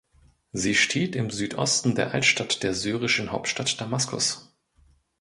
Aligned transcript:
Sie 0.51 0.73
steht 0.73 1.15
im 1.15 1.29
Südosten 1.29 1.93
der 1.93 2.11
Altstadt 2.15 2.63
der 2.63 2.73
syrischen 2.73 3.31
Hauptstadt 3.31 3.79
Damaskus. 3.79 4.51